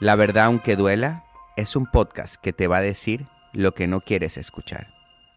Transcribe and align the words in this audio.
La 0.00 0.16
verdad, 0.16 0.46
aunque 0.46 0.74
duela, 0.74 1.24
es 1.56 1.76
un 1.76 1.86
podcast 1.86 2.34
que 2.34 2.52
te 2.52 2.66
va 2.66 2.78
a 2.78 2.82
decir 2.82 3.28
lo 3.52 3.74
que 3.74 3.86
no 3.86 4.00
quieres 4.00 4.36
escuchar. 4.36 4.92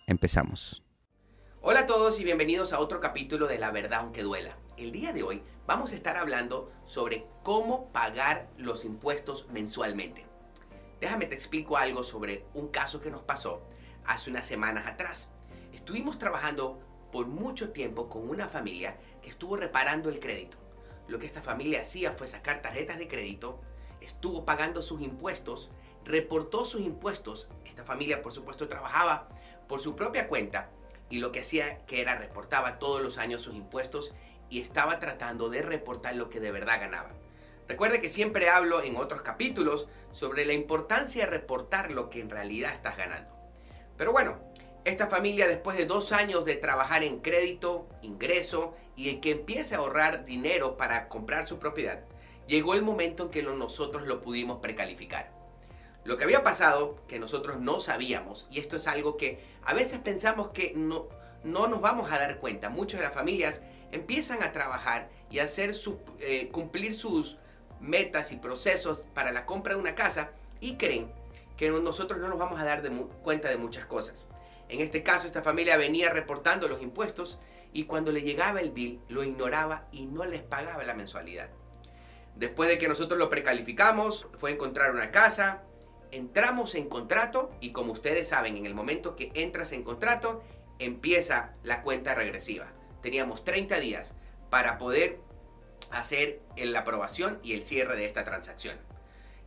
Empezamos. 0.08 0.84
Hola 1.62 1.82
a 1.82 1.86
todos 1.86 2.20
y 2.20 2.24
bienvenidos 2.24 2.74
a 2.74 2.80
otro 2.80 3.00
capítulo 3.00 3.46
de 3.46 3.60
La 3.60 3.70
verdad, 3.70 4.00
aunque 4.00 4.24
duela. 4.24 4.58
El 4.76 4.92
día 4.92 5.14
de 5.14 5.22
hoy 5.22 5.44
vamos 5.68 5.92
a 5.92 5.96
estar 5.96 6.18
hablando 6.18 6.72
sobre 6.88 7.28
cómo 7.44 7.92
pagar 7.92 8.50
los 8.58 8.84
impuestos 8.84 9.46
mensualmente. 9.52 10.26
Déjame 11.00 11.28
te 11.28 11.36
explico 11.36 11.78
algo 11.78 12.04
sobre 12.04 12.44
un 12.56 12.70
caso 12.70 13.00
que 13.00 13.12
nos 13.12 13.22
pasó 13.22 13.62
hace 14.06 14.32
unas 14.32 14.48
semanas 14.48 14.88
atrás. 14.88 15.30
Estuvimos 15.72 16.18
trabajando 16.18 16.80
por 17.12 17.28
mucho 17.28 17.74
tiempo 17.74 18.10
con 18.10 18.28
una 18.28 18.48
familia 18.48 18.98
que 19.22 19.30
estuvo 19.30 19.56
reparando 19.56 20.10
el 20.10 20.20
crédito. 20.20 20.58
Lo 21.08 21.20
que 21.20 21.28
esta 21.28 21.44
familia 21.44 21.82
hacía 21.82 22.12
fue 22.12 22.28
sacar 22.28 22.64
tarjetas 22.64 22.98
de 22.98 23.08
crédito, 23.08 23.62
estuvo 24.08 24.46
pagando 24.46 24.82
sus 24.82 25.02
impuestos, 25.02 25.70
reportó 26.04 26.66
sus 26.66 26.82
impuestos. 26.82 27.50
Esta 27.66 27.84
familia, 27.84 28.24
por 28.24 28.34
supuesto, 28.34 28.68
trabajaba 28.68 29.28
por 29.68 29.82
su 29.82 29.96
propia 29.96 30.28
cuenta 30.28 30.70
y 31.10 31.20
lo 31.20 31.32
que 31.32 31.42
hacía 31.42 31.86
que 31.86 32.02
era 32.02 32.16
reportaba 32.16 32.80
todos 32.80 33.02
los 33.02 33.18
años 33.18 33.42
sus 33.42 33.56
impuestos 33.56 34.14
y 34.50 34.62
estaba 34.62 35.00
tratando 35.00 35.50
de 35.50 35.62
reportar 35.62 36.16
lo 36.16 36.30
que 36.30 36.40
de 36.40 36.52
verdad 36.52 36.80
ganaba. 36.80 37.12
Recuerde 37.68 38.02
que 38.02 38.10
siempre 38.10 38.50
hablo 38.50 38.82
en 38.82 38.96
otros 38.96 39.22
capítulos 39.22 39.90
sobre 40.14 40.46
la 40.46 40.54
importancia 40.54 41.26
de 41.26 41.32
reportar 41.32 41.92
lo 41.92 42.10
que 42.10 42.22
en 42.22 42.30
realidad 42.30 42.72
estás 42.72 42.96
ganando. 42.96 43.36
Pero 43.98 44.14
bueno, 44.14 44.40
esta 44.86 45.08
familia 45.08 45.48
después 45.48 45.76
de 45.76 45.86
dos 45.86 46.14
años 46.14 46.46
de 46.46 46.56
trabajar 46.56 47.04
en 47.04 47.20
crédito, 47.20 47.90
ingreso 48.02 48.74
y 48.96 49.10
en 49.10 49.20
que 49.20 49.32
empiece 49.32 49.76
a 49.76 49.80
ahorrar 49.80 50.24
dinero 50.24 50.78
para 50.78 51.10
comprar 51.10 51.46
su 51.46 51.60
propiedad, 51.60 52.06
llegó 52.48 52.74
el 52.74 52.82
momento 52.82 53.24
en 53.24 53.30
que 53.30 53.44
nosotros 53.44 54.08
lo 54.08 54.22
pudimos 54.22 54.60
precalificar. 54.60 55.32
Lo 56.04 56.18
que 56.18 56.24
había 56.24 56.44
pasado, 56.44 56.98
que 57.08 57.20
nosotros 57.20 57.60
no 57.60 57.80
sabíamos, 57.82 58.48
y 58.50 58.60
esto 58.60 58.78
es 58.78 58.88
algo 58.88 59.18
que 59.18 59.44
a 59.66 59.74
veces 59.74 60.00
pensamos 60.00 60.50
que 60.50 60.74
no, 60.76 61.08
no 61.44 61.68
nos 61.68 61.82
vamos 61.82 62.12
a 62.12 62.20
dar 62.20 62.40
cuenta. 62.40 62.70
Muchas 62.70 63.00
de 63.00 63.06
las 63.06 63.14
familias 63.14 63.62
empiezan 63.92 64.42
a 64.42 64.54
trabajar 64.54 65.10
y 65.30 65.40
a 65.40 65.44
hacer 65.44 65.76
eh, 66.20 66.50
cumplir 66.50 66.96
sus 66.96 67.38
metas 67.80 68.32
y 68.32 68.38
procesos 68.38 69.04
para 69.14 69.32
la 69.32 69.46
compra 69.46 69.74
de 69.74 69.82
una 69.82 69.96
casa 69.96 70.32
y 70.62 70.78
creen 70.78 71.12
que 71.58 71.70
nosotros 71.70 72.20
no 72.20 72.28
nos 72.30 72.40
vamos 72.40 72.60
a 72.60 72.66
dar 72.66 72.90
cuenta 73.24 73.50
de 73.50 73.58
muchas 73.58 73.86
cosas. 73.86 74.26
En 74.70 74.82
este 74.82 75.04
caso, 75.04 75.28
esta 75.28 75.42
familia 75.42 75.78
venía 75.78 76.10
reportando 76.10 76.68
los 76.68 76.82
impuestos 76.82 77.40
y 77.74 77.86
cuando 77.86 78.12
le 78.12 78.22
llegaba 78.22 78.60
el 78.60 78.72
bill 78.72 79.02
lo 79.10 79.24
ignoraba 79.24 79.88
y 79.92 80.06
no 80.06 80.26
les 80.26 80.42
pagaba 80.42 80.84
la 80.84 80.94
mensualidad. 80.94 81.50
Después 82.38 82.70
de 82.70 82.78
que 82.78 82.88
nosotros 82.88 83.18
lo 83.18 83.32
precalificamos, 83.32 84.28
fue 84.38 84.52
encontrar 84.52 84.92
una 84.92 85.10
casa, 85.10 85.64
entramos 86.12 86.76
en 86.76 86.88
contrato 86.88 87.52
y 87.62 87.72
como 87.72 87.94
ustedes 87.94 88.28
saben, 88.28 88.58
en 88.58 88.68
el 88.68 88.76
momento 88.76 89.16
que 89.16 89.32
entras 89.34 89.72
en 89.72 89.84
contrato, 89.84 90.44
empieza 90.78 91.56
la 91.64 91.82
cuenta 91.82 92.14
regresiva. 92.14 92.68
Teníamos 93.02 93.44
30 93.44 93.80
días 93.80 94.14
para 94.52 94.78
poder 94.78 95.20
hacer 95.90 96.42
la 96.56 96.82
aprobación 96.82 97.40
y 97.42 97.54
el 97.54 97.64
cierre 97.64 97.96
de 97.96 98.06
esta 98.06 98.24
transacción. 98.24 98.78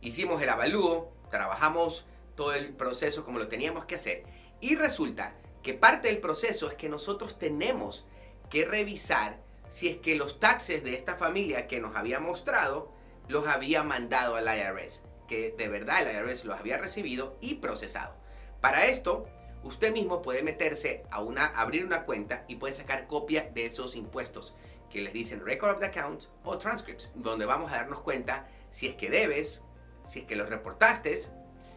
Hicimos 0.01 0.41
el 0.41 0.49
avalúo, 0.49 1.13
trabajamos 1.29 2.05
todo 2.35 2.53
el 2.53 2.73
proceso 2.73 3.23
como 3.23 3.39
lo 3.39 3.47
teníamos 3.47 3.85
que 3.85 3.95
hacer 3.95 4.25
y 4.59 4.75
resulta 4.75 5.33
que 5.63 5.73
parte 5.73 6.09
del 6.09 6.17
proceso 6.17 6.69
es 6.69 6.75
que 6.75 6.89
nosotros 6.89 7.39
tenemos 7.39 8.05
que 8.49 8.65
revisar 8.65 9.39
si 9.71 9.87
es 9.87 9.97
que 9.97 10.15
los 10.15 10.39
taxes 10.41 10.83
de 10.83 10.93
esta 10.93 11.15
familia 11.15 11.65
que 11.65 11.79
nos 11.79 11.95
había 11.95 12.19
mostrado 12.19 12.91
los 13.29 13.47
había 13.47 13.83
mandado 13.83 14.35
al 14.35 14.45
IRS, 14.45 15.03
que 15.29 15.55
de 15.57 15.69
verdad 15.69 16.01
el 16.01 16.13
IRS 16.13 16.43
los 16.43 16.59
había 16.59 16.77
recibido 16.77 17.37
y 17.39 17.55
procesado. 17.55 18.13
Para 18.59 18.85
esto, 18.87 19.27
usted 19.63 19.93
mismo 19.93 20.21
puede 20.21 20.43
meterse 20.43 21.03
a 21.09 21.21
una, 21.21 21.45
abrir 21.45 21.85
una 21.85 22.03
cuenta 22.03 22.43
y 22.49 22.57
puede 22.57 22.73
sacar 22.73 23.07
copia 23.07 23.49
de 23.53 23.65
esos 23.65 23.95
impuestos 23.95 24.53
que 24.89 25.01
les 25.01 25.13
dicen 25.13 25.45
Record 25.45 25.75
of 25.75 25.79
the 25.79 25.85
Account 25.85 26.25
o 26.43 26.57
Transcripts, 26.57 27.09
donde 27.15 27.45
vamos 27.45 27.71
a 27.71 27.77
darnos 27.77 28.01
cuenta 28.01 28.49
si 28.69 28.87
es 28.87 28.95
que 28.95 29.09
debes, 29.09 29.61
si 30.03 30.19
es 30.19 30.25
que 30.25 30.35
los 30.35 30.49
reportaste, 30.49 31.17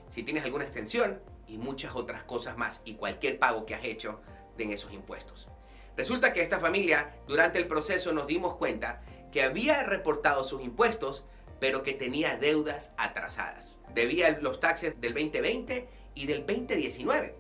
si 0.09 0.25
tienes 0.25 0.43
alguna 0.43 0.65
extensión 0.65 1.23
y 1.47 1.59
muchas 1.59 1.95
otras 1.95 2.25
cosas 2.25 2.57
más 2.57 2.83
y 2.85 2.97
cualquier 2.97 3.39
pago 3.39 3.65
que 3.67 3.77
has 3.77 3.85
hecho 3.85 4.21
en 4.59 4.73
esos 4.73 4.93
impuestos. 4.93 5.49
Resulta 5.97 6.33
que 6.33 6.43
esta 6.43 6.59
familia 6.59 7.15
durante 7.29 7.59
el 7.59 7.69
proceso 7.69 8.13
nos 8.13 8.27
dimos 8.27 8.57
cuenta 8.57 9.03
que 9.31 9.43
había 9.43 9.83
reportado 9.85 10.45
sus 10.45 10.63
impuestos, 10.63 11.25
pero 11.61 11.83
que 11.83 11.93
tenía 11.95 12.37
deudas 12.37 12.93
atrasadas. 12.97 13.77
Debía 13.95 14.39
los 14.41 14.61
taxes 14.61 15.01
del 15.01 15.15
2020 15.15 15.89
y 16.15 16.27
del 16.27 16.47
2019. 16.47 17.37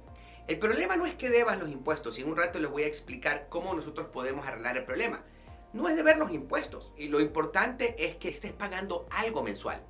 El 0.46 0.58
problema 0.58 0.96
no 0.96 1.06
es 1.06 1.14
que 1.14 1.30
debas 1.30 1.58
los 1.58 1.70
impuestos, 1.70 2.18
y 2.18 2.22
en 2.22 2.28
un 2.28 2.36
rato 2.36 2.58
les 2.58 2.70
voy 2.70 2.84
a 2.84 2.86
explicar 2.86 3.46
cómo 3.48 3.74
nosotros 3.74 4.08
podemos 4.12 4.46
arreglar 4.46 4.76
el 4.76 4.84
problema. 4.84 5.24
No 5.72 5.88
es 5.88 5.96
deber 5.96 6.18
los 6.18 6.32
impuestos, 6.32 6.92
y 6.96 7.08
lo 7.08 7.20
importante 7.20 7.96
es 7.98 8.16
que 8.16 8.28
estés 8.28 8.52
pagando 8.52 9.06
algo 9.10 9.42
mensual. 9.42 9.80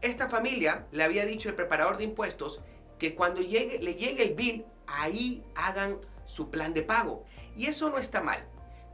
Esta 0.00 0.28
familia 0.28 0.86
le 0.92 1.04
había 1.04 1.26
dicho 1.26 1.48
el 1.48 1.54
preparador 1.54 1.98
de 1.98 2.04
impuestos 2.04 2.60
que 2.98 3.14
cuando 3.14 3.40
llegue, 3.40 3.80
le 3.80 3.94
llegue 3.94 4.22
el 4.22 4.34
bill, 4.34 4.64
ahí 4.86 5.42
hagan 5.54 5.98
su 6.24 6.50
plan 6.50 6.72
de 6.72 6.82
pago. 6.82 7.24
Y 7.56 7.66
eso 7.66 7.90
no 7.90 7.98
está 7.98 8.20
mal, 8.20 8.44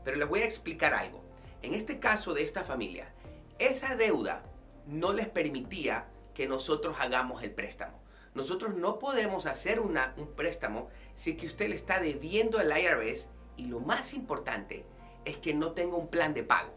pero 0.03 0.17
les 0.17 0.27
voy 0.27 0.41
a 0.41 0.45
explicar 0.45 0.93
algo. 0.93 1.23
En 1.61 1.73
este 1.73 1.99
caso 1.99 2.33
de 2.33 2.43
esta 2.43 2.63
familia, 2.63 3.13
esa 3.59 3.95
deuda 3.95 4.43
no 4.87 5.13
les 5.13 5.27
permitía 5.27 6.07
que 6.33 6.47
nosotros 6.47 6.97
hagamos 6.99 7.43
el 7.43 7.51
préstamo. 7.51 7.99
Nosotros 8.33 8.75
no 8.75 8.97
podemos 8.97 9.45
hacer 9.45 9.79
un 9.79 9.97
préstamo 10.35 10.89
si 11.15 11.37
usted 11.45 11.69
le 11.69 11.75
está 11.75 11.99
debiendo 11.99 12.59
al 12.59 12.71
IRS 12.77 13.29
y 13.57 13.65
lo 13.65 13.79
más 13.79 14.13
importante 14.13 14.85
es 15.25 15.37
que 15.37 15.53
no 15.53 15.73
tenga 15.73 15.97
un 15.97 16.07
plan 16.07 16.33
de 16.33 16.43
pago. 16.43 16.73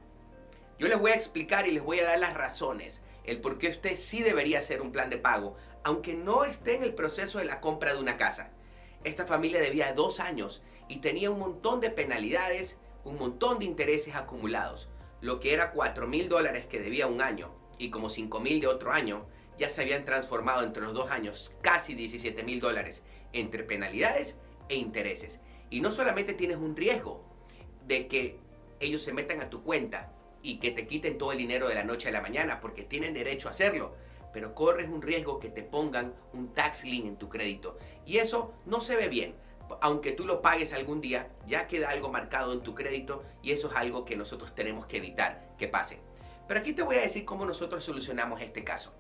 Yo 0.79 0.89
les 0.89 0.99
voy 0.99 1.13
a 1.13 1.15
explicar 1.15 1.69
y 1.69 1.71
les 1.71 1.83
voy 1.83 2.01
a 2.01 2.05
dar 2.05 2.19
las 2.19 2.35
razones, 2.35 3.01
el 3.23 3.41
por 3.41 3.59
qué 3.59 3.69
usted 3.69 3.97
sí 3.97 4.23
debería 4.23 4.59
hacer 4.59 4.83
un 4.83 4.91
plan 4.91 5.09
de 5.09 5.19
pago 5.19 5.57
aunque 5.85 6.15
no 6.15 6.45
esté 6.45 6.75
en 6.75 6.83
el 6.83 6.95
proceso 6.95 7.39
de 7.39 7.45
la 7.45 7.61
compra 7.61 7.93
de 7.93 8.01
una 8.01 8.17
casa. 8.17 8.51
Esta 9.05 9.27
familia 9.27 9.61
debía 9.61 9.93
dos 9.93 10.19
años 10.19 10.63
y 10.89 10.99
tenía 10.99 11.31
un 11.31 11.39
montón 11.39 11.81
de 11.81 11.91
penalidades, 11.91 12.79
un 13.05 13.19
montón 13.19 13.59
de 13.59 13.65
intereses 13.65 14.15
acumulados. 14.15 14.89
Lo 15.21 15.41
que 15.41 15.55
era 15.55 15.73
4 15.73 16.07
mil 16.07 16.29
dólares 16.29 16.67
que 16.67 16.81
debía 16.81 17.07
un 17.07 17.23
año 17.23 17.51
y 17.79 17.91
como 17.91 18.11
5 18.11 18.41
mil 18.41 18.61
de 18.61 18.67
otro 18.67 18.93
año, 18.93 19.27
ya 19.59 19.69
se 19.69 19.83
habían 19.83 20.05
transformado 20.05 20.65
entre 20.65 20.83
los 20.83 20.95
dos 20.95 21.11
años 21.11 21.53
casi 21.63 21.95
17 21.95 22.43
mil 22.43 22.61
dólares 22.61 23.05
entre 23.33 23.65
penalidades 23.65 24.37
e 24.69 24.77
intereses. 24.77 25.41
Y 25.71 25.81
no 25.81 25.93
solamente 25.93 26.35
tienes 26.35 26.59
un 26.59 26.77
riesgo 26.77 27.25
de 27.87 28.07
que 28.07 28.39
ellos 28.81 29.03
se 29.03 29.13
metan 29.13 29.41
a 29.41 29.51
tu 29.51 29.63
cuenta 29.63 30.13
y 30.43 30.59
que 30.59 30.71
te 30.71 30.87
quiten 30.87 31.19
todo 31.19 31.33
el 31.33 31.39
dinero 31.39 31.69
de 31.69 31.75
la 31.75 31.85
noche 31.85 32.09
a 32.09 32.13
la 32.13 32.21
mañana, 32.21 32.61
porque 32.61 32.83
tienen 32.83 33.15
derecho 33.15 33.49
a 33.49 33.53
hacerlo, 33.53 33.95
pero 34.33 34.55
corres 34.55 34.91
un 34.91 35.01
riesgo 35.01 35.41
que 35.41 35.49
te 35.49 35.63
pongan 35.63 36.15
un 36.33 36.53
tax 36.53 36.85
lien 36.85 37.07
en 37.07 37.17
tu 37.17 37.29
crédito. 37.29 37.79
Y 38.05 38.19
eso 38.19 38.53
no 38.67 38.81
se 38.81 38.97
ve 38.97 39.09
bien. 39.09 39.35
Aunque 39.81 40.13
tú 40.13 40.25
lo 40.25 40.43
pagues 40.43 40.73
algún 40.73 41.01
día, 41.01 41.31
ya 41.47 41.67
queda 41.67 41.91
algo 41.91 42.11
marcado 42.11 42.53
en 42.53 42.63
tu 42.63 42.75
crédito 42.75 43.25
y 43.43 43.53
eso 43.53 43.69
es 43.69 43.77
algo 43.77 44.05
que 44.05 44.17
nosotros 44.17 44.55
tenemos 44.55 44.87
que 44.87 44.99
evitar 44.99 45.55
que 45.59 45.69
pase. 45.69 46.01
Pero 46.47 46.61
aquí 46.61 46.73
te 46.73 46.83
voy 46.83 46.97
a 46.97 47.01
decir 47.01 47.25
cómo 47.25 47.47
nosotros 47.47 47.85
solucionamos 47.85 48.41
este 48.43 48.65
caso. 48.65 48.95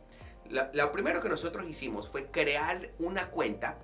Lo, 0.49 0.93
primero 0.93 1.21
que 1.21 1.29
nosotros 1.29 1.67
hicimos 1.69 2.09
fue 2.09 2.31
crear 2.31 2.91
una 2.99 3.31
cuenta 3.31 3.79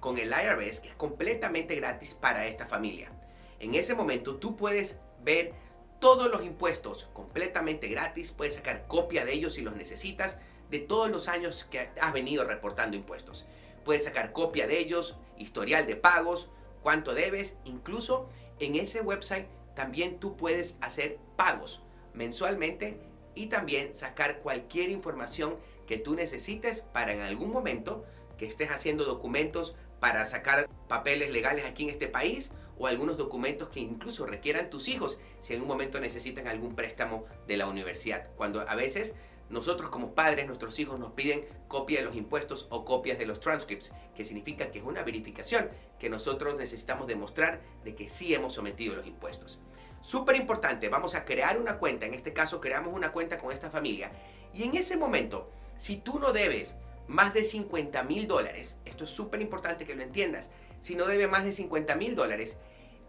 con 0.00 0.18
el 0.18 0.30
IRS 0.32 0.80
que 0.80 0.88
es 0.88 0.94
completamente 0.94 1.74
gratis 1.74 2.14
para 2.14 2.46
esta 2.46 2.66
familia. 2.66 3.10
En 3.58 3.74
ese 3.74 3.94
momento 3.94 4.36
tú 4.36 4.56
puedes 4.56 4.98
ver 5.22 5.54
todos 5.98 6.30
los 6.30 6.44
impuestos 6.44 7.08
completamente 7.12 7.88
gratis, 7.88 8.32
puedes 8.32 8.54
sacar 8.54 8.86
copia 8.86 9.24
de 9.24 9.32
ellos 9.32 9.54
si 9.54 9.62
los 9.62 9.74
necesitas, 9.74 10.38
de 10.70 10.78
todos 10.80 11.10
los 11.10 11.28
años 11.28 11.64
que 11.64 11.90
has 12.00 12.12
venido 12.12 12.44
reportando 12.44 12.96
impuestos. 12.96 13.46
Puedes 13.84 14.04
sacar 14.04 14.32
copia 14.32 14.66
de 14.66 14.78
ellos, 14.78 15.16
historial 15.36 15.86
de 15.86 15.96
pagos, 15.96 16.50
cuánto 16.82 17.14
debes, 17.14 17.56
incluso 17.64 18.28
en 18.58 18.76
ese 18.76 19.00
website 19.00 19.46
también 19.74 20.18
tú 20.18 20.36
puedes 20.36 20.76
hacer 20.80 21.18
pagos 21.36 21.82
mensualmente 22.12 23.00
y 23.34 23.46
también 23.46 23.94
sacar 23.94 24.40
cualquier 24.40 24.90
información 24.90 25.56
que 25.86 25.98
tú 25.98 26.14
necesites 26.14 26.82
para 26.92 27.12
en 27.12 27.20
algún 27.20 27.50
momento 27.50 28.04
que 28.38 28.46
estés 28.46 28.70
haciendo 28.70 29.04
documentos 29.04 29.74
para 30.00 30.24
sacar 30.26 30.68
papeles 30.88 31.30
legales 31.30 31.64
aquí 31.64 31.84
en 31.84 31.90
este 31.90 32.08
país 32.08 32.52
o 32.78 32.86
algunos 32.86 33.16
documentos 33.16 33.68
que 33.68 33.80
incluso 33.80 34.26
requieran 34.26 34.70
tus 34.70 34.88
hijos 34.88 35.18
si 35.40 35.54
en 35.54 35.62
un 35.62 35.68
momento 35.68 36.00
necesitan 36.00 36.48
algún 36.48 36.74
préstamo 36.74 37.24
de 37.46 37.56
la 37.56 37.66
universidad. 37.66 38.28
Cuando 38.36 38.60
a 38.68 38.74
veces 38.74 39.14
nosotros 39.50 39.90
como 39.90 40.14
padres, 40.14 40.46
nuestros 40.46 40.78
hijos 40.78 40.98
nos 40.98 41.12
piden 41.12 41.44
copia 41.68 42.00
de 42.00 42.06
los 42.06 42.16
impuestos 42.16 42.66
o 42.70 42.84
copias 42.84 43.18
de 43.18 43.26
los 43.26 43.40
transcripts, 43.40 43.92
que 44.14 44.24
significa 44.24 44.70
que 44.70 44.78
es 44.78 44.84
una 44.84 45.02
verificación 45.02 45.68
que 45.98 46.08
nosotros 46.08 46.56
necesitamos 46.56 47.06
demostrar 47.06 47.60
de 47.84 47.94
que 47.94 48.08
sí 48.08 48.34
hemos 48.34 48.54
sometido 48.54 48.96
los 48.96 49.06
impuestos. 49.06 49.60
Súper 50.00 50.36
importante, 50.36 50.88
vamos 50.88 51.14
a 51.14 51.24
crear 51.24 51.58
una 51.58 51.78
cuenta, 51.78 52.06
en 52.06 52.14
este 52.14 52.32
caso 52.32 52.60
creamos 52.60 52.92
una 52.94 53.12
cuenta 53.12 53.38
con 53.38 53.52
esta 53.52 53.70
familia 53.70 54.12
y 54.52 54.64
en 54.64 54.76
ese 54.76 54.96
momento 54.96 55.50
Si 55.76 55.96
tú 55.96 56.20
no 56.20 56.32
debes 56.32 56.76
más 57.08 57.34
de 57.34 57.42
50 57.42 58.04
mil 58.04 58.28
dólares, 58.28 58.78
esto 58.84 59.04
es 59.04 59.10
súper 59.10 59.42
importante 59.42 59.84
que 59.84 59.96
lo 59.96 60.02
entiendas, 60.02 60.52
si 60.78 60.94
no 60.94 61.06
debes 61.06 61.28
más 61.28 61.44
de 61.44 61.52
50 61.52 61.96
mil 61.96 62.14
dólares, 62.14 62.58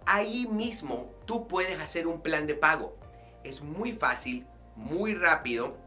ahí 0.05 0.47
mismo 0.47 1.13
tú 1.25 1.47
puedes 1.47 1.79
hacer 1.79 2.07
un 2.07 2.21
plan 2.21 2.47
de 2.47 2.55
pago. 2.55 2.97
Es 3.43 3.61
muy 3.61 3.91
fácil, 3.91 4.47
muy 4.75 5.13
rápido. 5.13 5.77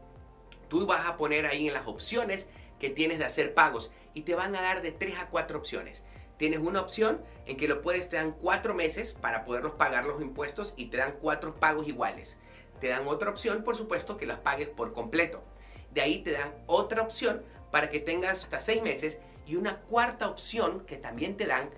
Tú 0.69 0.85
vas 0.85 1.07
a 1.07 1.17
poner 1.17 1.45
ahí 1.45 1.67
en 1.67 1.73
las 1.73 1.87
opciones 1.87 2.47
que 2.79 2.89
tienes 2.89 3.19
de 3.19 3.25
hacer 3.25 3.53
pagos 3.53 3.91
y 4.13 4.21
te 4.21 4.35
van 4.35 4.55
a 4.55 4.61
dar 4.61 4.81
de 4.81 4.91
3 4.91 5.19
a 5.19 5.29
4 5.29 5.57
opciones. 5.57 6.03
Tienes 6.37 6.59
una 6.59 6.79
opción 6.79 7.21
en 7.45 7.57
que 7.57 7.67
lo 7.67 7.81
puedes, 7.81 8.07
te 8.07 8.15
dan 8.15 8.31
4 8.31 8.73
meses 8.73 9.11
para 9.11 9.43
poderlos 9.43 9.73
pagar 9.73 10.05
los 10.05 10.21
impuestos 10.21 10.73
y 10.77 10.85
te 10.85 10.97
dan 10.97 11.15
4 11.19 11.55
pagos 11.55 11.87
iguales. 11.87 12.37
Te 12.79 12.87
dan 12.87 13.07
otra 13.07 13.29
opción, 13.29 13.63
por 13.63 13.75
supuesto, 13.75 14.15
que 14.15 14.25
las 14.25 14.39
pagues 14.39 14.69
por 14.69 14.93
completo. 14.93 15.43
De 15.91 16.01
ahí 16.01 16.19
te 16.19 16.31
dan 16.31 16.53
otra 16.67 17.01
opción 17.01 17.43
para 17.71 17.89
que 17.89 17.99
tengas 17.99 18.43
hasta 18.43 18.59
6 18.61 18.81
meses 18.83 19.19
y 19.45 19.55
una 19.55 19.81
cuarta 19.81 20.27
opción 20.27 20.85
que 20.85 20.95
también 20.97 21.35
te 21.35 21.47
dan 21.47 21.69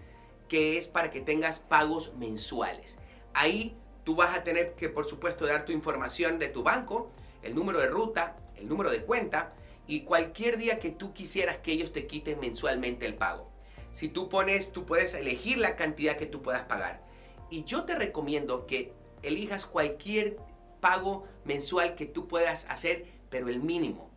que 0.48 0.78
es 0.78 0.90
para 0.90 1.10
que 1.10 1.22
tengas 1.22 1.60
pagos 1.60 2.14
mensuales. 2.18 2.98
Ahí 3.34 3.78
tú 4.04 4.16
vas 4.16 4.36
a 4.38 4.44
tener 4.44 4.74
que, 4.74 4.90
por 4.90 5.08
supuesto, 5.08 5.48
dar 5.48 5.66
tu 5.66 5.72
información 5.72 6.38
de 6.38 6.50
tu 6.50 6.62
banco, 6.62 7.10
el 7.42 7.56
número 7.56 7.80
de 7.80 7.88
ruta, 7.88 8.36
el 8.62 8.70
número 8.70 8.92
de 8.92 9.04
cuenta 9.04 9.54
y 9.88 10.02
cualquier 10.02 10.58
día 10.58 10.80
que 10.80 10.92
tú 10.92 11.14
quisieras 11.14 11.58
que 11.58 11.74
ellos 11.74 11.92
te 11.92 12.08
quiten 12.08 12.40
mensualmente 12.40 13.06
el 13.06 13.16
pago. 13.16 13.52
Si 13.94 14.08
tú 14.08 14.30
pones, 14.30 14.72
tú 14.72 14.86
puedes 14.86 15.14
elegir 15.14 15.58
la 15.58 15.76
cantidad 15.76 16.16
que 16.16 16.26
tú 16.26 16.42
puedas 16.42 16.64
pagar. 16.64 17.04
Y 17.50 17.66
yo 17.66 17.84
te 17.84 17.96
recomiendo 17.96 18.66
que 18.66 18.94
elijas 19.22 19.66
cualquier 19.66 20.38
pago 20.80 21.28
mensual 21.44 21.96
que 21.96 22.06
tú 22.06 22.28
puedas 22.28 22.66
hacer, 22.70 23.06
pero 23.30 23.50
el 23.50 23.60
mínimo. 23.60 24.10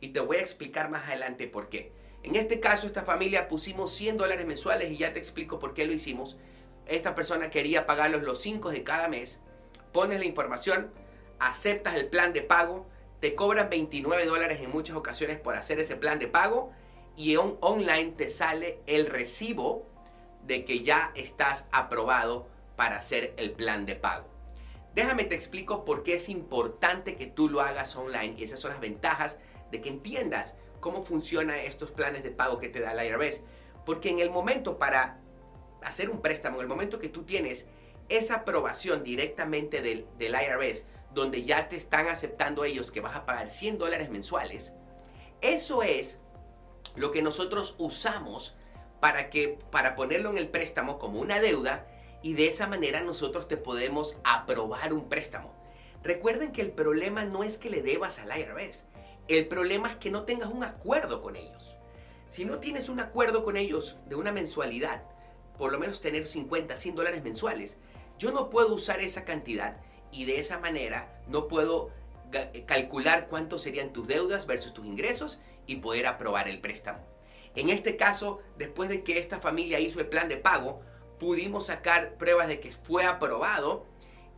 Y 0.00 0.08
te 0.10 0.20
voy 0.20 0.38
a 0.38 0.40
explicar 0.40 0.90
más 0.90 1.06
adelante 1.06 1.46
por 1.46 1.68
qué. 1.68 1.92
En 2.22 2.36
este 2.36 2.60
caso, 2.60 2.86
esta 2.86 3.04
familia 3.04 3.48
pusimos 3.48 3.92
100 3.94 4.16
dólares 4.16 4.46
mensuales 4.46 4.90
y 4.90 4.96
ya 4.96 5.12
te 5.12 5.18
explico 5.18 5.58
por 5.58 5.74
qué 5.74 5.86
lo 5.86 5.92
hicimos. 5.92 6.38
Esta 6.86 7.14
persona 7.14 7.50
quería 7.50 7.86
pagarlos 7.86 8.22
los 8.22 8.40
5 8.40 8.70
de 8.70 8.82
cada 8.82 9.08
mes. 9.08 9.40
Pones 9.92 10.18
la 10.18 10.24
información, 10.24 10.90
aceptas 11.38 11.94
el 11.94 12.08
plan 12.08 12.32
de 12.32 12.42
pago, 12.42 12.86
te 13.20 13.34
cobran 13.34 13.68
29 13.68 14.26
dólares 14.26 14.60
en 14.62 14.70
muchas 14.70 14.96
ocasiones 14.96 15.38
por 15.38 15.54
hacer 15.54 15.80
ese 15.80 15.96
plan 15.96 16.18
de 16.18 16.28
pago 16.28 16.72
y 17.16 17.36
online 17.36 18.12
te 18.16 18.30
sale 18.30 18.80
el 18.86 19.06
recibo 19.06 19.86
de 20.46 20.64
que 20.64 20.84
ya 20.84 21.12
estás 21.16 21.66
aprobado 21.72 22.46
para 22.76 22.96
hacer 22.96 23.34
el 23.36 23.52
plan 23.52 23.86
de 23.86 23.96
pago. 23.96 24.28
Déjame 24.94 25.24
te 25.24 25.34
explico 25.34 25.84
por 25.84 26.02
qué 26.02 26.14
es 26.14 26.28
importante 26.28 27.16
que 27.16 27.26
tú 27.26 27.48
lo 27.48 27.60
hagas 27.60 27.94
online 27.96 28.34
y 28.38 28.44
esas 28.44 28.60
son 28.60 28.70
las 28.70 28.80
ventajas 28.80 29.38
de 29.70 29.80
que 29.80 29.88
entiendas 29.88 30.56
cómo 30.80 31.02
funcionan 31.02 31.56
estos 31.56 31.90
planes 31.90 32.22
de 32.22 32.30
pago 32.30 32.58
que 32.58 32.68
te 32.68 32.80
da 32.80 32.92
el 32.92 33.06
IRS. 33.06 33.42
Porque 33.84 34.10
en 34.10 34.20
el 34.20 34.30
momento 34.30 34.78
para 34.78 35.18
hacer 35.82 36.10
un 36.10 36.20
préstamo, 36.20 36.56
en 36.56 36.62
el 36.62 36.68
momento 36.68 36.98
que 36.98 37.08
tú 37.08 37.24
tienes 37.24 37.66
esa 38.08 38.36
aprobación 38.36 39.02
directamente 39.02 39.82
del, 39.82 40.06
del 40.18 40.34
IRS, 40.34 40.86
donde 41.18 41.44
ya 41.44 41.68
te 41.68 41.76
están 41.76 42.08
aceptando 42.08 42.64
ellos 42.64 42.90
que 42.90 43.00
vas 43.00 43.16
a 43.16 43.26
pagar 43.26 43.48
100 43.48 43.78
dólares 43.78 44.10
mensuales, 44.10 44.74
eso 45.40 45.82
es 45.82 46.18
lo 46.96 47.10
que 47.10 47.22
nosotros 47.22 47.74
usamos 47.78 48.56
para, 49.00 49.30
que, 49.30 49.58
para 49.70 49.94
ponerlo 49.94 50.30
en 50.30 50.38
el 50.38 50.48
préstamo 50.48 50.98
como 50.98 51.20
una 51.20 51.40
deuda 51.40 51.86
y 52.22 52.34
de 52.34 52.48
esa 52.48 52.66
manera 52.66 53.02
nosotros 53.02 53.46
te 53.46 53.56
podemos 53.56 54.16
aprobar 54.24 54.92
un 54.92 55.08
préstamo. 55.08 55.54
Recuerden 56.02 56.52
que 56.52 56.62
el 56.62 56.72
problema 56.72 57.24
no 57.24 57.44
es 57.44 57.58
que 57.58 57.70
le 57.70 57.82
debas 57.82 58.18
al 58.18 58.36
IRS, 58.36 58.84
el 59.28 59.46
problema 59.46 59.90
es 59.90 59.96
que 59.96 60.10
no 60.10 60.24
tengas 60.24 60.48
un 60.48 60.64
acuerdo 60.64 61.22
con 61.22 61.36
ellos. 61.36 61.76
Si 62.28 62.44
no 62.44 62.58
tienes 62.58 62.88
un 62.88 63.00
acuerdo 63.00 63.44
con 63.44 63.56
ellos 63.56 63.96
de 64.06 64.14
una 64.14 64.32
mensualidad, 64.32 65.02
por 65.56 65.72
lo 65.72 65.78
menos 65.78 66.00
tener 66.00 66.26
50, 66.26 66.76
100 66.76 66.94
dólares 66.94 67.22
mensuales, 67.22 67.76
yo 68.18 68.32
no 68.32 68.50
puedo 68.50 68.74
usar 68.74 69.00
esa 69.00 69.24
cantidad 69.24 69.80
y 70.12 70.24
de 70.24 70.40
esa 70.40 70.58
manera 70.58 71.22
no 71.26 71.48
puedo 71.48 71.90
eh, 72.32 72.64
calcular 72.66 73.26
cuánto 73.26 73.58
serían 73.58 73.92
tus 73.92 74.06
deudas 74.06 74.46
versus 74.46 74.74
tus 74.74 74.86
ingresos 74.86 75.40
y 75.66 75.76
poder 75.76 76.06
aprobar 76.06 76.48
el 76.48 76.60
préstamo. 76.60 77.00
En 77.54 77.70
este 77.70 77.96
caso, 77.96 78.40
después 78.56 78.88
de 78.88 79.02
que 79.02 79.18
esta 79.18 79.40
familia 79.40 79.80
hizo 79.80 80.00
el 80.00 80.08
plan 80.08 80.28
de 80.28 80.36
pago, 80.36 80.80
pudimos 81.18 81.66
sacar 81.66 82.14
pruebas 82.16 82.48
de 82.48 82.60
que 82.60 82.72
fue 82.72 83.04
aprobado 83.04 83.86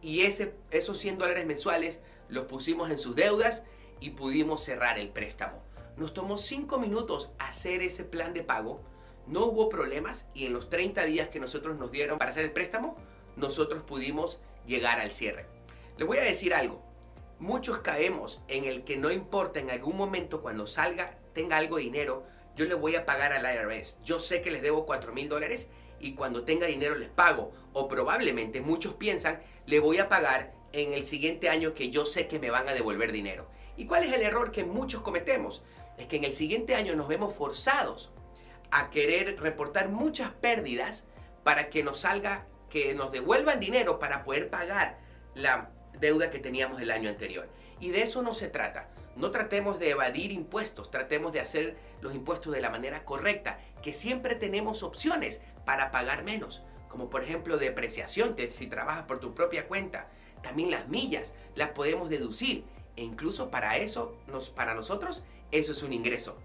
y 0.01 0.23
ese, 0.23 0.55
esos 0.71 0.99
100 0.99 1.19
dólares 1.19 1.47
mensuales 1.47 2.01
los 2.29 2.47
pusimos 2.47 2.91
en 2.91 2.99
sus 2.99 3.17
deudas 3.17 3.65
y 4.01 4.11
pudimos 4.11 4.63
cerrar 4.63 4.99
el 4.99 5.11
préstamo. 5.11 5.63
Nos 5.97 6.15
tomó 6.15 6.39
5 6.39 6.79
minutos 6.79 7.31
hacer 7.39 7.83
ese 7.83 8.05
plan 8.05 8.33
de 8.33 8.43
pago, 8.43 8.81
no 9.27 9.47
hubo 9.47 9.69
problemas 9.69 10.29
y 10.33 10.47
en 10.47 10.53
los 10.53 10.71
30 10.71 11.05
días 11.05 11.29
que 11.29 11.41
nosotros 11.41 11.77
nos 11.77 11.93
dieron 11.93 12.19
para 12.19 12.31
hacer 12.31 12.45
el 12.45 12.53
préstamo, 12.53 12.97
nosotros 13.37 13.83
pudimos 13.83 14.41
llegar 14.67 15.01
al 15.01 15.13
cierre. 15.13 15.47
Les 16.01 16.07
voy 16.07 16.17
a 16.17 16.23
decir 16.23 16.55
algo, 16.55 16.83
muchos 17.39 17.81
caemos 17.81 18.41
en 18.49 18.65
el 18.65 18.85
que 18.85 18.97
no 18.97 19.11
importa 19.11 19.61
en 19.61 19.71
algún 19.71 19.99
momento 19.99 20.41
cuando 20.41 20.67
salga, 20.67 21.19
tenga 21.35 21.59
algo 21.59 21.77
de 21.77 21.83
dinero, 21.83 22.25
yo 22.57 22.65
le 22.65 22.73
voy 22.73 22.97
a 22.97 23.05
pagar 23.05 23.35
al 23.35 23.45
IRS. 23.45 23.99
Yo 24.03 24.19
sé 24.19 24.41
que 24.41 24.51
les 24.51 24.63
debo 24.63 24.87
4 24.87 25.13
mil 25.13 25.29
dólares 25.29 25.69
y 25.99 26.15
cuando 26.15 26.45
tenga 26.45 26.67
dinero 26.67 26.95
les 26.95 27.11
pago. 27.11 27.53
O 27.75 27.87
probablemente 27.87 28.63
muchos 28.63 28.95
piensan, 28.95 29.43
le 29.67 29.79
voy 29.79 29.99
a 29.99 30.09
pagar 30.09 30.55
en 30.73 30.95
el 30.95 31.05
siguiente 31.05 31.51
año 31.51 31.75
que 31.75 31.91
yo 31.91 32.07
sé 32.07 32.29
que 32.29 32.39
me 32.39 32.49
van 32.49 32.67
a 32.67 32.73
devolver 32.73 33.13
dinero. 33.13 33.51
¿Y 33.77 33.85
cuál 33.85 34.05
es 34.05 34.15
el 34.15 34.23
error 34.23 34.53
que 34.53 34.65
muchos 34.65 35.03
cometemos? 35.03 35.63
Es 35.99 36.07
que 36.07 36.17
en 36.17 36.25
el 36.25 36.33
siguiente 36.33 36.77
año 36.77 36.97
nos 36.97 37.09
vemos 37.09 37.35
forzados 37.35 38.11
a 38.71 38.89
querer 38.89 39.39
reportar 39.39 39.91
muchas 39.91 40.31
pérdidas 40.31 41.05
para 41.45 41.69
que 41.69 41.83
nos 41.83 42.01
salga, 42.01 42.47
que 42.71 42.95
nos 42.95 43.13
devuelvan 43.13 43.61
dinero 43.61 43.99
para 43.99 44.25
poder 44.25 44.49
pagar 44.49 44.99
la 45.35 45.71
deuda 45.99 46.31
que 46.31 46.39
teníamos 46.39 46.81
el 46.81 46.91
año 46.91 47.09
anterior. 47.09 47.49
Y 47.81 47.91
de 47.91 48.03
eso 48.03 48.23
no 48.23 48.35
se 48.35 48.49
trata. 48.49 48.89
No 49.17 49.31
tratemos 49.31 49.79
de 49.79 49.91
evadir 49.91 50.33
impuestos, 50.33 50.91
tratemos 50.91 51.33
de 51.33 51.41
hacer 51.41 51.77
los 52.01 52.15
impuestos 52.15 52.53
de 52.53 52.61
la 52.61 52.71
manera 52.71 53.05
correcta, 53.05 53.59
que 53.83 53.93
siempre 53.93 54.35
tenemos 54.35 54.83
opciones 54.83 55.43
para 55.65 55.91
pagar 55.91 56.25
menos, 56.25 56.63
como 56.89 57.11
por 57.11 57.23
ejemplo 57.23 57.59
depreciación, 57.59 58.37
si 58.49 58.67
trabajas 58.67 59.05
por 59.05 59.21
tu 59.21 59.35
propia 59.35 59.67
cuenta. 59.67 60.09
También 60.43 60.71
las 60.71 60.89
millas 60.89 61.35
las 61.55 61.71
podemos 61.71 62.09
deducir 62.09 62.65
e 62.97 63.03
incluso 63.03 63.51
para 63.51 63.77
eso, 63.77 64.17
nos, 64.27 64.51
para 64.51 64.75
nosotros, 64.75 65.23
eso 65.51 65.73
es 65.73 65.83
un 65.83 65.93
ingreso. 65.93 66.37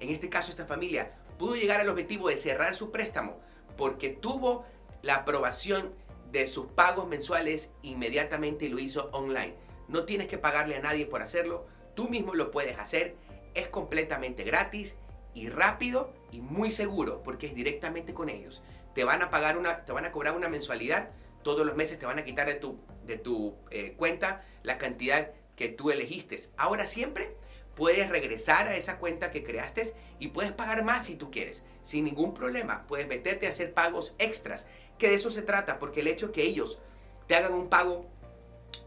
En 0.00 0.08
este 0.08 0.28
caso, 0.28 0.50
esta 0.50 0.66
familia 0.66 1.12
pudo 1.38 1.54
llegar 1.54 1.80
al 1.80 1.88
objetivo 1.88 2.28
de 2.28 2.36
cerrar 2.36 2.74
su 2.74 2.90
préstamo 2.90 3.40
porque 3.76 4.10
tuvo 4.10 4.64
la 5.02 5.16
aprobación 5.16 5.94
de 6.32 6.46
sus 6.46 6.66
pagos 6.66 7.06
mensuales 7.06 7.70
inmediatamente 7.82 8.64
y 8.64 8.70
lo 8.70 8.78
hizo 8.78 9.10
online. 9.12 9.54
No 9.88 10.04
tienes 10.04 10.26
que 10.26 10.38
pagarle 10.38 10.76
a 10.76 10.80
nadie 10.80 11.06
por 11.06 11.22
hacerlo, 11.22 11.66
tú 11.94 12.08
mismo 12.08 12.34
lo 12.34 12.50
puedes 12.50 12.78
hacer, 12.78 13.14
es 13.54 13.68
completamente 13.68 14.42
gratis 14.42 14.96
y 15.34 15.50
rápido 15.50 16.12
y 16.30 16.40
muy 16.40 16.70
seguro 16.70 17.22
porque 17.22 17.46
es 17.46 17.54
directamente 17.54 18.14
con 18.14 18.30
ellos. 18.30 18.62
Te 18.94 19.04
van 19.04 19.22
a 19.22 19.30
pagar 19.30 19.58
una, 19.58 19.84
te 19.84 19.92
van 19.92 20.06
a 20.06 20.12
cobrar 20.12 20.34
una 20.34 20.48
mensualidad, 20.48 21.10
todos 21.42 21.66
los 21.66 21.76
meses 21.76 21.98
te 21.98 22.06
van 22.06 22.18
a 22.18 22.24
quitar 22.24 22.46
de 22.46 22.54
tu, 22.54 22.78
de 23.04 23.18
tu 23.18 23.54
eh, 23.70 23.94
cuenta 23.96 24.44
la 24.62 24.78
cantidad 24.78 25.32
que 25.56 25.68
tú 25.68 25.90
elegiste. 25.90 26.36
Ahora 26.56 26.86
siempre 26.86 27.36
puedes 27.74 28.08
regresar 28.08 28.68
a 28.68 28.76
esa 28.76 28.98
cuenta 28.98 29.30
que 29.30 29.44
creaste 29.44 29.94
y 30.18 30.28
puedes 30.28 30.52
pagar 30.52 30.84
más 30.84 31.06
si 31.06 31.14
tú 31.14 31.30
quieres, 31.30 31.64
sin 31.82 32.04
ningún 32.04 32.34
problema. 32.34 32.86
Puedes 32.86 33.08
meterte 33.08 33.46
a 33.46 33.50
hacer 33.50 33.72
pagos 33.74 34.14
extras, 34.18 34.66
que 34.98 35.08
de 35.08 35.14
eso 35.14 35.30
se 35.30 35.42
trata, 35.42 35.78
porque 35.78 36.00
el 36.00 36.08
hecho 36.08 36.32
que 36.32 36.42
ellos 36.42 36.78
te 37.26 37.34
hagan 37.34 37.54
un 37.54 37.68
pago, 37.68 38.06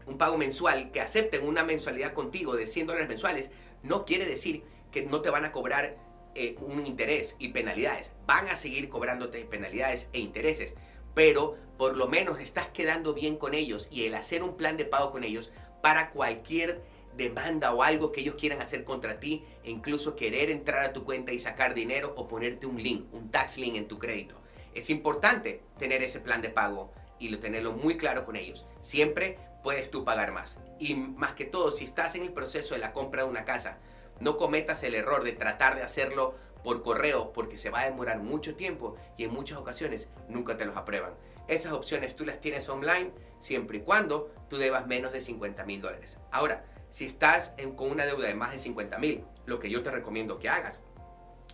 un 0.06 0.18
pago 0.18 0.38
mensual, 0.38 0.90
que 0.92 1.00
acepten 1.00 1.46
una 1.46 1.64
mensualidad 1.64 2.12
contigo 2.12 2.56
de 2.56 2.66
100 2.66 2.86
dólares 2.86 3.08
mensuales, 3.08 3.50
no 3.82 4.04
quiere 4.04 4.26
decir 4.26 4.64
que 4.90 5.04
no 5.04 5.20
te 5.20 5.30
van 5.30 5.44
a 5.44 5.52
cobrar 5.52 5.96
eh, 6.34 6.56
un 6.60 6.86
interés 6.86 7.36
y 7.38 7.48
penalidades. 7.48 8.12
Van 8.26 8.48
a 8.48 8.56
seguir 8.56 8.88
cobrándote 8.88 9.44
penalidades 9.44 10.08
e 10.12 10.20
intereses, 10.20 10.74
pero 11.14 11.56
por 11.76 11.96
lo 11.96 12.08
menos 12.08 12.40
estás 12.40 12.68
quedando 12.68 13.14
bien 13.14 13.36
con 13.36 13.54
ellos 13.54 13.88
y 13.90 14.04
el 14.04 14.14
hacer 14.14 14.42
un 14.42 14.56
plan 14.56 14.76
de 14.76 14.84
pago 14.84 15.10
con 15.10 15.24
ellos 15.24 15.50
para 15.82 16.10
cualquier 16.10 16.82
demanda 17.16 17.72
o 17.72 17.82
algo 17.82 18.12
que 18.12 18.20
ellos 18.20 18.36
quieran 18.36 18.60
hacer 18.60 18.84
contra 18.84 19.18
ti 19.18 19.44
e 19.64 19.70
incluso 19.70 20.14
querer 20.16 20.50
entrar 20.50 20.84
a 20.84 20.92
tu 20.92 21.04
cuenta 21.04 21.32
y 21.32 21.40
sacar 21.40 21.74
dinero 21.74 22.14
o 22.16 22.28
ponerte 22.28 22.66
un 22.66 22.82
link, 22.82 23.12
un 23.12 23.30
tax 23.30 23.58
link 23.58 23.76
en 23.76 23.88
tu 23.88 23.98
crédito. 23.98 24.36
Es 24.74 24.90
importante 24.90 25.62
tener 25.78 26.02
ese 26.02 26.20
plan 26.20 26.42
de 26.42 26.50
pago 26.50 26.92
y 27.18 27.34
tenerlo 27.36 27.72
muy 27.72 27.96
claro 27.96 28.24
con 28.24 28.36
ellos. 28.36 28.66
Siempre 28.82 29.38
puedes 29.62 29.90
tú 29.90 30.04
pagar 30.04 30.32
más. 30.32 30.58
Y 30.78 30.94
más 30.94 31.32
que 31.32 31.44
todo, 31.44 31.72
si 31.72 31.84
estás 31.84 32.14
en 32.14 32.22
el 32.22 32.32
proceso 32.32 32.74
de 32.74 32.80
la 32.80 32.92
compra 32.92 33.22
de 33.22 33.30
una 33.30 33.44
casa, 33.44 33.78
no 34.20 34.36
cometas 34.36 34.82
el 34.82 34.94
error 34.94 35.24
de 35.24 35.32
tratar 35.32 35.76
de 35.76 35.82
hacerlo 35.82 36.34
por 36.62 36.82
correo 36.82 37.32
porque 37.32 37.58
se 37.58 37.70
va 37.70 37.80
a 37.80 37.84
demorar 37.84 38.18
mucho 38.18 38.56
tiempo 38.56 38.96
y 39.16 39.24
en 39.24 39.32
muchas 39.32 39.58
ocasiones 39.58 40.10
nunca 40.28 40.56
te 40.56 40.64
los 40.64 40.76
aprueban. 40.76 41.14
Esas 41.48 41.72
opciones 41.72 42.16
tú 42.16 42.26
las 42.26 42.40
tienes 42.40 42.68
online 42.68 43.12
siempre 43.38 43.78
y 43.78 43.80
cuando 43.82 44.30
tú 44.48 44.56
debas 44.56 44.86
menos 44.86 45.12
de 45.12 45.20
50 45.20 45.64
mil 45.64 45.80
dólares. 45.80 46.18
Ahora, 46.30 46.64
Si 46.96 47.04
estás 47.04 47.54
con 47.76 47.90
una 47.90 48.06
deuda 48.06 48.26
de 48.26 48.34
más 48.34 48.52
de 48.52 48.58
50 48.58 48.96
mil, 48.96 49.22
lo 49.44 49.58
que 49.58 49.68
yo 49.68 49.82
te 49.82 49.90
recomiendo 49.90 50.38
que 50.38 50.48
hagas 50.48 50.80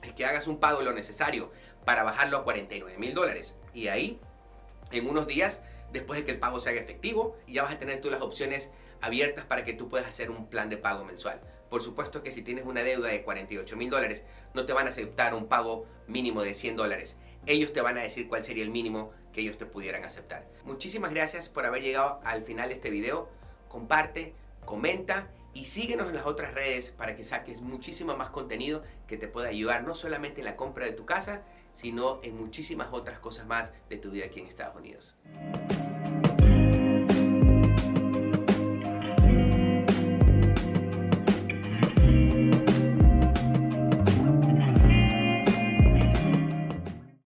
es 0.05 0.13
que 0.13 0.25
hagas 0.25 0.47
un 0.47 0.61
pago 0.61 0.83
lo 0.83 0.93
necesario 0.93 1.51
para 1.85 2.05
bajarlo 2.05 2.37
a 2.37 2.45
49 2.45 2.97
mil 2.97 3.13
dólares. 3.13 3.57
Y 3.75 3.89
ahí, 3.89 4.21
en 4.93 5.09
unos 5.09 5.27
días, 5.27 5.65
después 5.93 6.21
de 6.21 6.25
que 6.25 6.31
el 6.31 6.39
pago 6.39 6.61
se 6.61 6.71
haga 6.71 6.81
efectivo, 6.81 7.37
ya 7.49 7.65
vas 7.65 7.75
a 7.75 7.79
tener 7.81 8.01
tú 8.01 8.09
las 8.09 8.23
opciones 8.23 8.71
abiertas 9.01 9.45
para 9.45 9.65
que 9.65 9.73
tú 9.73 9.89
puedas 9.89 10.07
hacer 10.07 10.31
un 10.31 10.49
plan 10.49 10.69
de 10.69 10.77
pago 10.77 11.05
mensual. 11.05 11.41
Por 11.71 11.83
supuesto 11.83 12.23
que 12.23 12.31
si 12.31 12.43
tienes 12.43 12.65
una 12.65 12.85
deuda 12.85 13.09
de 13.09 13.25
48 13.25 13.77
mil 13.77 13.91
dólares, 13.91 14.25
no 14.55 14.65
te 14.65 14.73
van 14.73 14.87
a 14.87 14.91
aceptar 14.91 15.35
un 15.35 15.49
pago 15.49 15.87
mínimo 16.07 16.43
de 16.43 16.55
100 16.55 16.77
dólares. 16.77 17.19
Ellos 17.47 17.73
te 17.73 17.81
van 17.81 17.99
a 17.99 18.03
decir 18.03 18.29
cuál 18.29 18.45
sería 18.45 18.63
el 18.63 18.71
mínimo 18.71 19.11
que 19.33 19.41
ellos 19.41 19.59
te 19.59 19.67
pudieran 19.67 20.05
aceptar. 20.05 20.47
Muchísimas 20.63 21.13
gracias 21.13 21.49
por 21.49 21.67
haber 21.67 21.83
llegado 21.83 22.21
al 22.23 22.45
final 22.45 22.69
de 22.69 22.77
este 22.77 22.91
video. 22.91 23.29
Comparte, 23.69 24.37
comenta 24.65 25.29
y 25.55 25.67
síguenos 25.67 26.09
en 26.09 26.15
las 26.15 26.27
otras 26.27 26.55
redes 26.55 26.91
para 26.91 27.15
que 27.15 27.25
saques 27.25 27.61
muchísimo 27.61 28.17
más 28.17 28.31
contenido 28.31 28.83
que 29.07 29.17
te 29.17 29.29
pueda 29.29 29.49
ayudar 29.49 29.85
no 29.85 29.95
solamente 29.95 30.41
en 30.41 30.47
la 30.47 30.57
compra 30.57 30.87
de 30.87 30.93
tu 30.93 31.05
casa, 31.05 31.43
sino 31.75 32.21
en 32.23 32.37
muchísimas 32.37 32.89
otras 32.93 33.19
cosas 33.21 33.47
más 33.47 33.73
de 33.89 33.99
tu 33.99 34.11
vida 34.11 34.27
aquí 34.27 34.41
en 34.41 34.47
Estados 34.47 34.77
Unidos. 34.77 35.15